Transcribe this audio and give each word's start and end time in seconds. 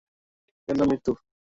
এর 0.69 0.75
নাম 0.77 0.87
মৃত্যু! 0.89 1.11